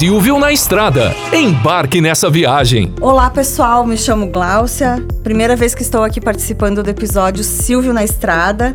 [0.00, 1.14] Silvio na Estrada.
[1.30, 2.90] Embarque nessa viagem.
[3.02, 4.96] Olá pessoal, me chamo Gláucia.
[5.22, 8.74] Primeira vez que estou aqui participando do episódio Silvio na Estrada.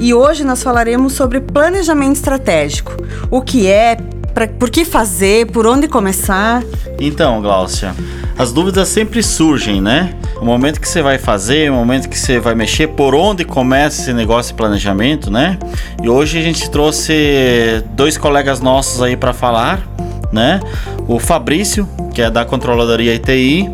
[0.00, 2.96] E hoje nós falaremos sobre planejamento estratégico.
[3.30, 3.98] O que é,
[4.32, 6.62] pra, por que fazer, por onde começar.
[6.98, 7.94] Então, Gláucia,
[8.38, 10.14] as dúvidas sempre surgem, né?
[10.40, 14.00] O momento que você vai fazer, o momento que você vai mexer, por onde começa
[14.00, 15.58] esse negócio de planejamento, né?
[16.02, 19.86] E hoje a gente trouxe dois colegas nossos aí para falar,
[20.32, 20.60] né?
[21.06, 23.70] O Fabrício, que é da controladoria ITI,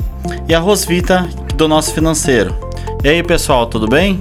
[0.49, 2.55] e a Rosvita, do nosso financeiro.
[3.03, 4.21] E aí, pessoal, tudo bem?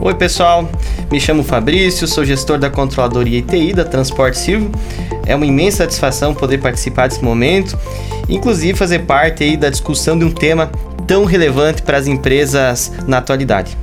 [0.00, 0.68] Oi, pessoal.
[1.10, 4.70] Me chamo Fabrício, sou gestor da controladoria ITI da Transporte Silvio.
[5.26, 7.78] É uma imensa satisfação poder participar desse momento,
[8.28, 10.70] inclusive fazer parte aí da discussão de um tema
[11.06, 13.76] tão relevante para as empresas na atualidade.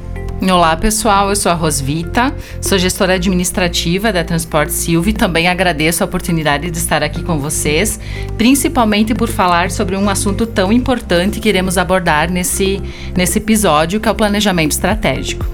[0.49, 6.03] Olá pessoal, eu sou a Rosvita, sou gestora administrativa da Transporte Silvio e também agradeço
[6.03, 7.99] a oportunidade de estar aqui com vocês,
[8.39, 12.81] principalmente por falar sobre um assunto tão importante que iremos abordar nesse,
[13.15, 15.45] nesse episódio, que é o planejamento estratégico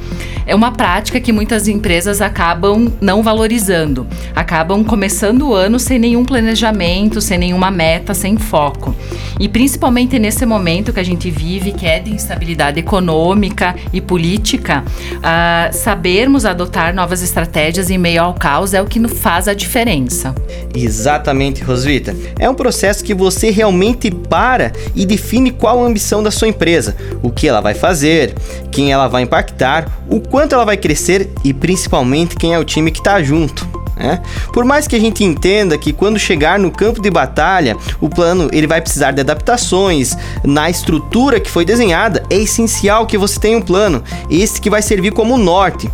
[0.47, 6.23] é uma prática que muitas empresas acabam não valorizando, acabam começando o ano sem nenhum
[6.23, 8.95] planejamento, sem nenhuma meta, sem foco.
[9.39, 14.83] E principalmente nesse momento que a gente vive, que é de instabilidade econômica e política,
[15.17, 20.33] uh, sabermos adotar novas estratégias em meio ao caos é o que faz a diferença.
[20.73, 22.15] Exatamente, Rosvita.
[22.39, 26.95] É um processo que você realmente para e define qual a ambição da sua empresa,
[27.21, 28.33] o que ela vai fazer,
[28.71, 32.91] quem ela vai impactar, o quanto ela vai crescer e principalmente quem é o time
[32.91, 33.67] que está junto.
[33.95, 34.21] Né?
[34.53, 38.49] Por mais que a gente entenda que quando chegar no campo de batalha, o plano
[38.53, 43.57] ele vai precisar de adaptações na estrutura que foi desenhada, é essencial que você tenha
[43.57, 45.89] um plano, esse que vai servir como norte.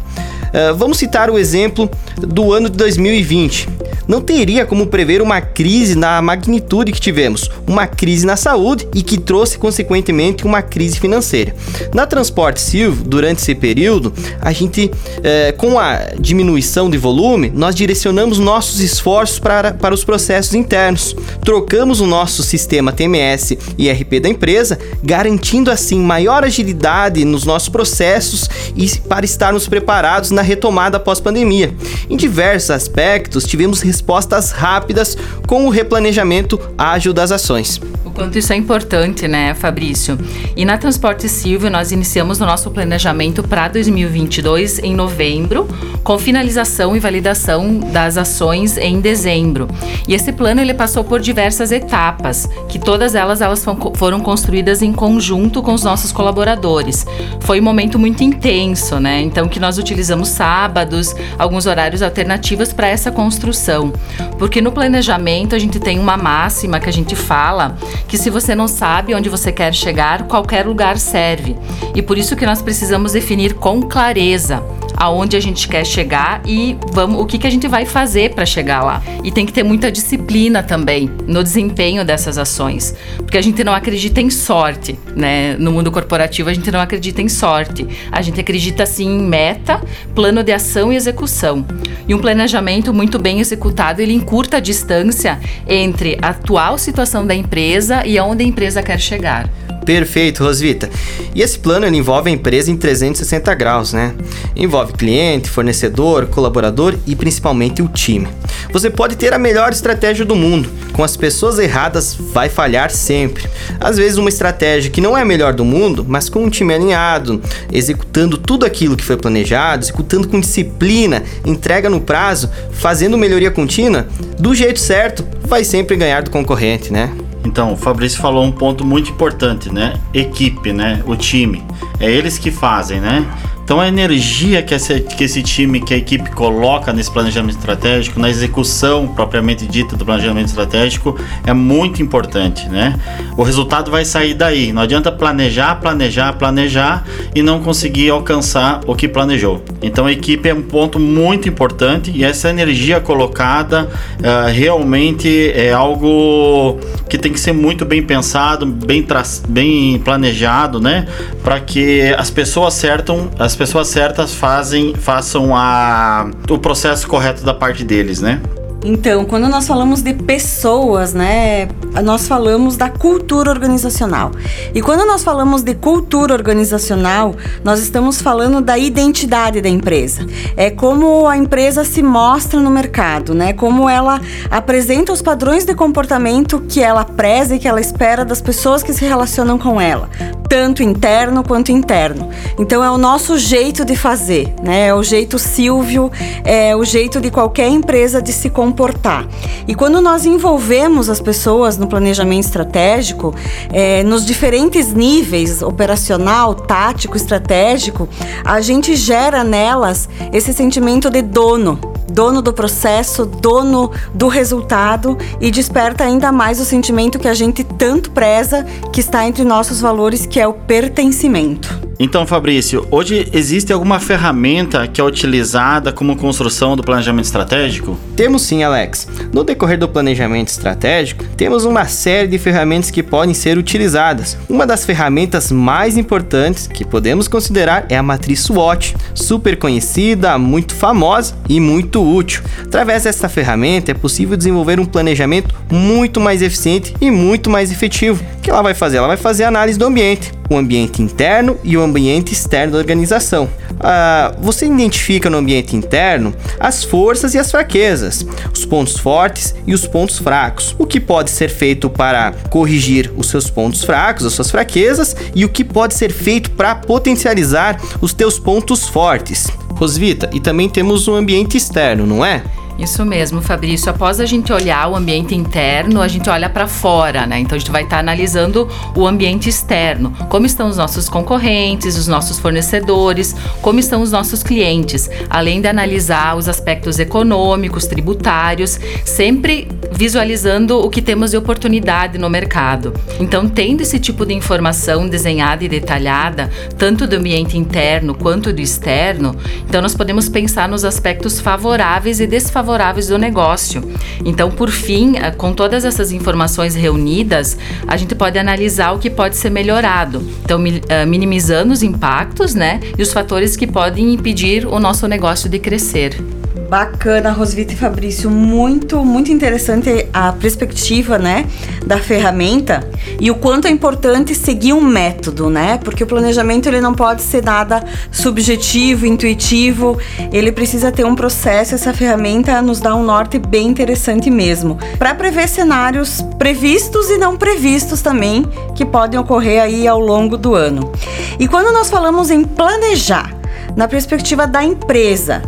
[0.54, 3.68] Uh, vamos citar o exemplo do ano de 2020
[4.08, 9.02] não teria como prever uma crise na magnitude que tivemos, uma crise na saúde e
[9.02, 11.56] que trouxe consequentemente uma crise financeira.
[11.94, 14.92] Na Transporte Silvio, durante esse período, a gente,
[15.24, 21.16] é, com a diminuição de volume, nós direcionamos nossos esforços para, para os processos internos,
[21.44, 27.70] trocamos o nosso sistema TMS e RP da empresa, garantindo assim maior agilidade nos nossos
[27.70, 31.74] processos e para estarmos preparados na retomada pós-pandemia.
[32.10, 35.18] Em diversos aspectos, tivemos respostas rápidas
[35.48, 37.82] com o replanejamento ágil das ações.
[38.14, 40.18] Quanto isso é importante, né, Fabrício?
[40.56, 45.68] E na Transporte Silvio, nós iniciamos o nosso planejamento para 2022 em novembro,
[46.04, 49.68] com finalização e validação das ações em dezembro.
[50.08, 53.66] E esse plano ele passou por diversas etapas, que todas elas elas
[53.96, 57.08] foram construídas em conjunto com os nossos colaboradores.
[57.40, 59.22] Foi um momento muito intenso, né?
[59.22, 63.92] Então que nós utilizamos sábados, alguns horários alternativos para essa construção.
[64.38, 67.76] Porque no planejamento a gente tem uma máxima que a gente fala
[68.08, 71.56] que se você não sabe onde você quer chegar, qualquer lugar serve.
[71.96, 74.64] E por isso que nós precisamos definir com clareza
[74.96, 78.46] aonde a gente quer chegar e vamos o que, que a gente vai fazer para
[78.46, 79.02] chegar lá.
[79.24, 83.74] E tem que ter muita disciplina também no desempenho dessas ações, porque a gente não
[83.74, 85.56] acredita em sorte, né?
[85.58, 87.88] No mundo corporativo a gente não acredita em sorte.
[88.12, 89.82] A gente acredita sim em meta,
[90.14, 91.66] plano de ação e execução.
[92.08, 97.34] E um planejamento muito bem executado, ele encurta a distância entre a atual situação da
[97.34, 99.50] empresa e aonde a empresa quer chegar.
[99.86, 100.90] Perfeito, Rosvita.
[101.36, 104.14] E esse plano envolve a empresa em 360 graus, né?
[104.56, 108.28] Envolve cliente, fornecedor, colaborador e principalmente o time.
[108.72, 113.44] Você pode ter a melhor estratégia do mundo, com as pessoas erradas vai falhar sempre.
[113.80, 116.74] Às vezes uma estratégia que não é a melhor do mundo, mas com um time
[116.74, 123.52] alinhado, executando tudo aquilo que foi planejado, executando com disciplina, entrega no prazo, fazendo melhoria
[123.52, 124.08] contínua,
[124.40, 127.12] do jeito certo, vai sempre ganhar do concorrente, né?
[127.46, 129.96] Então, o Fabrício falou um ponto muito importante, né?
[130.14, 131.04] Equipe, né?
[131.06, 131.64] O time.
[132.00, 133.26] É eles que fazem, né?
[133.64, 138.20] Então a energia que esse, que esse time, que a equipe coloca nesse planejamento estratégico,
[138.20, 143.00] na execução propriamente dita do planejamento estratégico, é muito importante, né?
[143.38, 144.74] O resultado vai sair daí.
[144.74, 149.64] Não adianta planejar, planejar, planejar e não conseguir alcançar o que planejou.
[149.82, 153.90] Então a equipe é um ponto muito importante e essa energia colocada
[154.20, 156.80] uh, realmente é algo
[157.10, 159.06] que tem que ser muito bem pensado, bem,
[159.48, 161.08] bem planejado, né?
[161.42, 167.44] Para que as pessoas acertam, as as pessoas certas fazem, façam a, o processo correto
[167.44, 168.42] da parte deles, né?
[168.84, 171.68] Então, quando nós falamos de pessoas, né,
[172.02, 174.32] nós falamos da cultura organizacional.
[174.74, 180.26] E quando nós falamos de cultura organizacional, nós estamos falando da identidade da empresa.
[180.58, 183.54] É como a empresa se mostra no mercado, né?
[183.54, 188.42] Como ela apresenta os padrões de comportamento que ela preza e que ela espera das
[188.42, 190.10] pessoas que se relacionam com ela,
[190.50, 192.30] tanto interno quanto interno.
[192.58, 194.88] Então é o nosso jeito de fazer, né?
[194.88, 196.12] É o jeito Silvio,
[196.44, 199.28] é o jeito de qualquer empresa de se comportar.
[199.68, 203.36] E quando nós envolvemos as pessoas no planejamento estratégico,
[203.72, 208.08] é, nos diferentes níveis operacional, tático, estratégico,
[208.44, 215.52] a gente gera nelas esse sentimento de dono, dono do processo, dono do resultado e
[215.52, 220.26] desperta ainda mais o sentimento que a gente tanto preza, que está entre nossos valores,
[220.26, 221.93] que é o pertencimento.
[222.00, 227.98] Então, Fabrício, hoje existe alguma ferramenta que é utilizada como construção do planejamento estratégico?
[228.16, 229.08] Temos sim, Alex.
[229.32, 234.38] No decorrer do planejamento estratégico, temos uma série de ferramentas que podem ser utilizadas.
[234.50, 240.74] Uma das ferramentas mais importantes que podemos considerar é a matriz SWOT, super conhecida, muito
[240.74, 242.42] famosa e muito útil.
[242.64, 248.24] Através desta ferramenta é possível desenvolver um planejamento muito mais eficiente e muito mais efetivo.
[248.44, 248.98] Que ela vai fazer?
[248.98, 253.50] Ela vai fazer análise do ambiente, o ambiente interno e o ambiente externo da organização.
[253.80, 259.74] Ah, você identifica no ambiente interno as forças e as fraquezas, os pontos fortes e
[259.74, 264.34] os pontos fracos, o que pode ser feito para corrigir os seus pontos fracos, as
[264.34, 269.48] suas fraquezas e o que pode ser feito para potencializar os teus pontos fortes.
[269.76, 272.44] Rosvita, e também temos um ambiente externo, não é?
[272.78, 273.90] Isso mesmo, Fabrício.
[273.90, 277.40] Após a gente olhar o ambiente interno, a gente olha para fora, né?
[277.40, 280.12] Então a gente vai estar tá analisando o ambiente externo.
[280.28, 285.68] Como estão os nossos concorrentes, os nossos fornecedores, como estão os nossos clientes, além de
[285.68, 292.94] analisar os aspectos econômicos, tributários, sempre visualizando o que temos de oportunidade no mercado.
[293.20, 298.62] Então, tendo esse tipo de informação desenhada e detalhada, tanto do ambiente interno quanto do
[298.62, 299.36] externo,
[299.68, 303.84] então nós podemos pensar nos aspectos favoráveis e desfavoráveis do negócio.
[304.26, 307.58] Então, por fim, eh, com todas essas informações reunidas,
[307.88, 310.24] a gente pode analisar o que pode ser melhorado.
[310.44, 315.50] Então, eh, minimizando os impactos, né, e os fatores que podem impedir o nosso negócio
[315.50, 316.43] de crescer.
[316.70, 321.46] Bacana, Rosvita e Fabrício, muito, muito interessante a perspectiva, né,
[321.86, 322.88] da ferramenta
[323.20, 325.80] e o quanto é importante seguir um método, né?
[325.84, 329.98] Porque o planejamento ele não pode ser nada subjetivo, intuitivo,
[330.32, 331.76] ele precisa ter um processo.
[331.76, 337.36] Essa ferramenta nos dá um norte bem interessante mesmo, para prever cenários previstos e não
[337.36, 338.46] previstos também
[338.76, 340.92] que podem ocorrer aí ao longo do ano.
[341.40, 343.34] E quando nós falamos em planejar,
[343.76, 345.42] na perspectiva da empresa,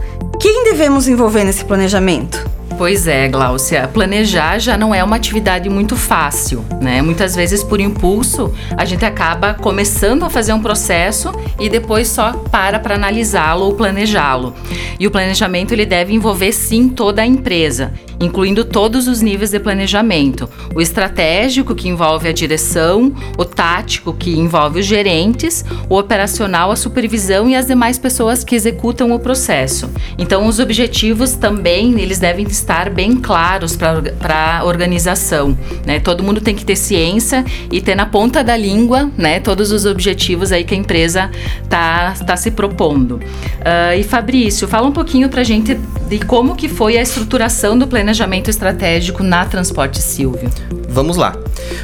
[0.46, 2.55] quem devemos envolver nesse planejamento?
[2.78, 3.88] Pois é, Gláucia.
[3.88, 7.02] Planejar já não é uma atividade muito fácil, né?
[7.02, 12.34] Muitas vezes, por impulso, a gente acaba começando a fazer um processo e depois só
[12.34, 14.54] para para analisá-lo ou planejá-lo.
[15.00, 19.60] E o planejamento ele deve envolver sim toda a empresa incluindo todos os níveis de
[19.60, 26.72] planejamento: o estratégico, que envolve a direção, o tático, que envolve os gerentes, o operacional,
[26.72, 29.90] a supervisão e as demais pessoas que executam o processo.
[30.18, 35.58] Então, os objetivos também eles devem estar bem claros para a organização.
[35.86, 36.00] Né?
[36.00, 39.86] Todo mundo tem que ter ciência e ter na ponta da língua né, todos os
[39.86, 41.30] objetivos aí que a empresa
[41.64, 43.16] está tá se propondo.
[43.16, 45.80] Uh, e Fabrício, fala um pouquinho para a gente
[46.10, 50.50] de como que foi a estruturação do planejamento estratégico na Transporte Silvio?
[50.90, 51.36] Vamos lá.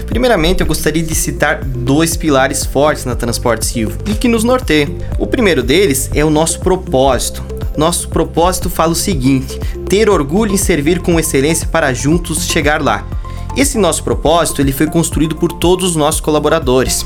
[0.06, 4.95] Primeiramente, eu gostaria de citar dois pilares fortes na Transporte Silvio e que nos norteiam.
[5.19, 7.44] O primeiro deles é o nosso propósito.
[7.81, 9.59] Nosso propósito fala o seguinte:
[9.90, 13.04] ter orgulho em servir com excelência para juntos chegar lá.
[13.57, 17.04] Esse nosso propósito ele foi construído por todos os nossos colaboradores.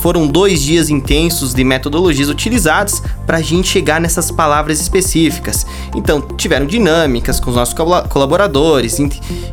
[0.00, 5.66] Foram dois dias intensos de metodologias utilizadas para a gente chegar nessas palavras específicas.
[5.94, 7.74] Então tiveram dinâmicas com os nossos
[8.08, 8.96] colaboradores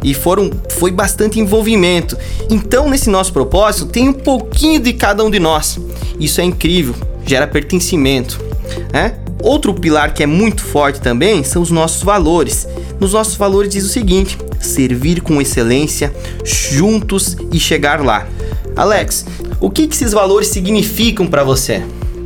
[0.02, 0.50] e foram
[0.80, 2.18] foi bastante envolvimento.
[2.50, 5.78] Então nesse nosso propósito tem um pouquinho de cada um de nós.
[6.18, 8.40] Isso é incrível, gera pertencimento,
[8.94, 9.18] né?
[9.44, 12.68] Outro pilar que é muito forte também são os nossos valores.
[13.00, 18.28] Nos nossos valores diz o seguinte: servir com excelência, juntos e chegar lá.
[18.76, 19.26] Alex,
[19.60, 21.84] o que, que esses valores significam para você?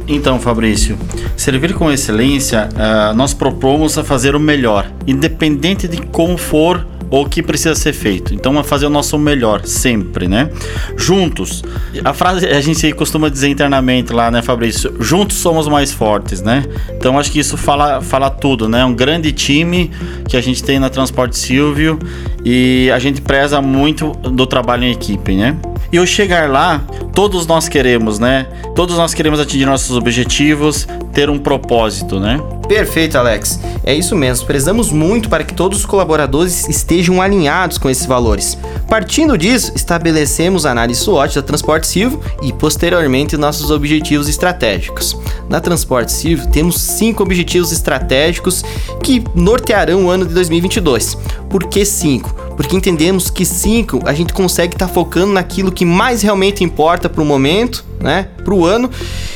[0.07, 0.97] Então, Fabrício,
[1.35, 6.85] servir com excelência, uh, nós propomos a fazer o melhor, independente de como for
[7.21, 8.33] o que precisa ser feito.
[8.33, 10.49] Então é fazer o nosso melhor sempre, né?
[10.97, 11.63] Juntos.
[12.03, 14.93] A frase a gente costuma dizer internamente lá, né, Fabrício?
[14.99, 16.65] Juntos somos mais fortes, né?
[16.91, 18.83] Então acho que isso fala, fala tudo, né?
[18.83, 19.91] Um grande time
[20.27, 21.97] que a gente tem na Transporte Silvio
[22.43, 25.55] e a gente preza muito do trabalho em equipe, né?
[25.91, 28.47] E ao chegar lá, todos nós queremos, né?
[28.75, 32.37] Todos nós queremos atingir nossos objetivos, ter um propósito, né?
[32.67, 33.59] Perfeito, Alex.
[33.83, 34.47] É isso mesmo.
[34.47, 38.57] Prezamos muito para que todos os colaboradores estejam alinhados com esses valores.
[38.89, 45.17] Partindo disso, estabelecemos a análise SWOT da Transporte Silvio e, posteriormente, nossos objetivos estratégicos.
[45.47, 48.63] Na Transporte Silvio, temos cinco objetivos estratégicos
[49.03, 51.17] que nortearão o ano de 2022.
[51.49, 52.33] Por que cinco?
[52.55, 57.09] Porque entendemos que cinco a gente consegue estar tá focando naquilo que mais realmente importa
[57.09, 58.27] para o momento, né?
[58.43, 58.89] Para o ano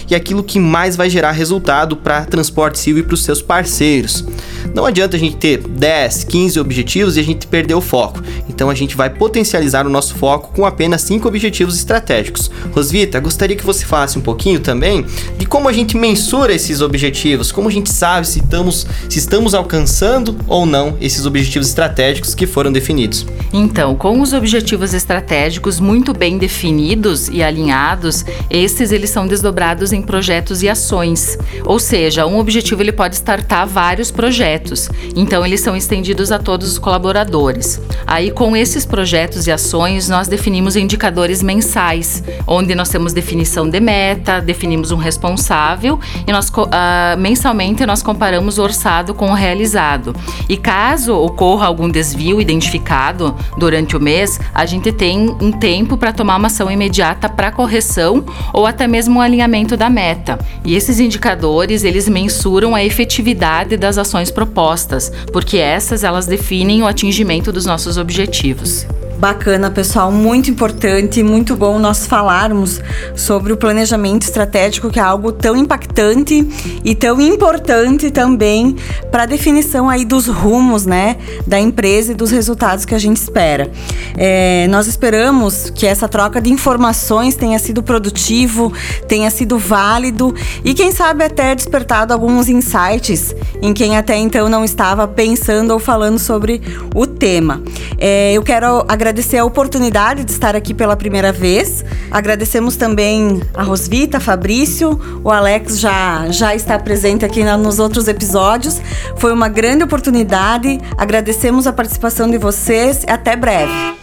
[0.09, 4.25] e aquilo que mais vai gerar resultado para Transporte Silvio e para os seus parceiros.
[4.73, 8.21] Não adianta a gente ter 10, 15 objetivos e a gente perder o foco.
[8.47, 12.49] Então a gente vai potencializar o nosso foco com apenas 5 objetivos estratégicos.
[12.71, 15.05] Rosvita, gostaria que você falasse um pouquinho também
[15.37, 19.53] de como a gente mensura esses objetivos, como a gente sabe se estamos, se estamos
[19.53, 23.25] alcançando ou não esses objetivos estratégicos que foram definidos.
[23.51, 28.25] Então, com os objetivos estratégicos muito bem definidos e alinhados,
[28.59, 31.37] esses eles são desdobrados em projetos e ações.
[31.65, 34.89] Ou seja, um objetivo ele pode startar vários projetos.
[35.15, 37.81] Então, eles são estendidos a todos os colaboradores.
[38.05, 43.79] Aí, com esses projetos e ações, nós definimos indicadores mensais, onde nós temos definição de
[43.79, 50.15] meta, definimos um responsável e nós uh, mensalmente nós comparamos o orçado com o realizado.
[50.47, 56.11] E caso ocorra algum desvio identificado durante o mês, a gente tem um tempo para
[56.11, 60.39] tomar uma ação imediata para correção ou até mesmo um alinhamento da meta.
[60.63, 66.87] E esses indicadores, eles mensuram a efetividade das ações propostas, porque essas elas definem o
[66.87, 68.85] atingimento dos nossos objetivos.
[69.19, 72.79] Bacana, pessoal, muito importante, muito bom nós falarmos
[73.13, 76.47] sobre o planejamento estratégico, que é algo tão impactante
[76.85, 78.77] e tão importante também
[79.11, 83.17] para a definição aí dos rumos, né, da empresa e dos resultados que a gente
[83.17, 83.69] espera.
[84.15, 88.71] É, nós esperamos que essa troca de informações tenha sido produtivo,
[89.05, 90.33] tenha sido válido
[90.63, 95.79] e quem sabe até despertado alguns insights em quem até então não estava pensando ou
[95.79, 96.61] falando sobre
[96.95, 97.61] o tema.
[97.97, 101.83] É, eu quero agradecer a oportunidade de estar aqui pela primeira vez.
[102.09, 108.07] Agradecemos também a Rosvita, Fabrício, o Alex já, já está presente aqui na, nos outros
[108.07, 108.81] episódios.
[109.17, 110.79] Foi uma grande oportunidade.
[110.97, 113.03] Agradecemos a participação de vocês.
[113.07, 113.98] Até breve.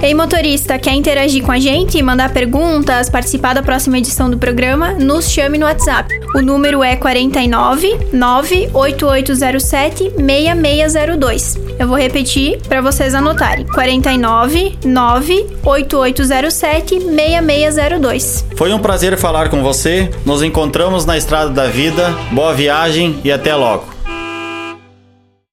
[0.00, 4.92] Ei, motorista, quer interagir com a gente, mandar perguntas, participar da próxima edição do programa?
[4.92, 6.14] Nos chame no WhatsApp.
[6.36, 11.58] O número é 49 98807 6602.
[11.80, 13.66] Eu vou repetir para vocês anotarem.
[13.66, 18.46] 49 98807 6602.
[18.54, 20.08] Foi um prazer falar com você.
[20.24, 22.14] Nos encontramos na estrada da vida.
[22.30, 23.97] Boa viagem e até logo.